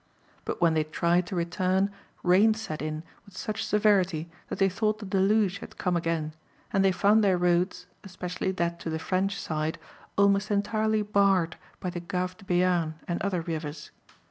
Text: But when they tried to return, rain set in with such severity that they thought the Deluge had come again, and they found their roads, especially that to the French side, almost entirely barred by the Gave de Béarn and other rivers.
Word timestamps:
But 0.45 0.59
when 0.59 0.73
they 0.73 0.83
tried 0.83 1.27
to 1.27 1.35
return, 1.35 1.91
rain 2.23 2.55
set 2.55 2.81
in 2.81 3.03
with 3.23 3.37
such 3.37 3.63
severity 3.63 4.31
that 4.49 4.57
they 4.57 4.67
thought 4.67 4.97
the 4.97 5.05
Deluge 5.05 5.59
had 5.59 5.77
come 5.77 5.95
again, 5.95 6.33
and 6.73 6.83
they 6.83 6.91
found 6.91 7.23
their 7.23 7.37
roads, 7.37 7.85
especially 8.03 8.49
that 8.53 8.79
to 8.79 8.89
the 8.89 8.97
French 8.97 9.39
side, 9.39 9.77
almost 10.17 10.49
entirely 10.49 11.03
barred 11.03 11.55
by 11.79 11.91
the 11.91 11.99
Gave 11.99 12.35
de 12.37 12.45
Béarn 12.45 12.95
and 13.07 13.21
other 13.21 13.41
rivers. 13.41 13.91